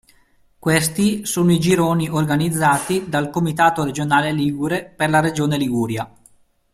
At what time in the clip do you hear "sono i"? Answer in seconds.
1.27-1.59